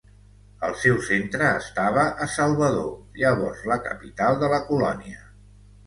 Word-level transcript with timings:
El 0.67 0.71
seu 0.83 0.95
centre 1.09 1.51
estava 1.59 2.07
a 2.27 2.29
Salvador, 2.39 2.91
llavors 3.21 3.65
la 3.73 3.81
capital 3.91 4.45
de 4.45 4.55
la 4.57 4.63
colònia. 4.73 5.27